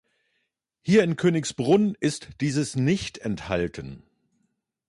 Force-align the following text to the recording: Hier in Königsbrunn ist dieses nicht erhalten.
Hier 0.81 1.03
in 1.03 1.15
Königsbrunn 1.15 1.95
ist 1.99 2.29
dieses 2.41 2.75
nicht 2.75 3.19
erhalten. 3.19 4.01